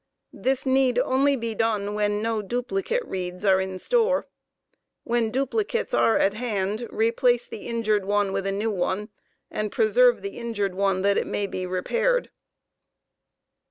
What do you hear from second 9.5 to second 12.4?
and preserve the injured one, that it may be repaired.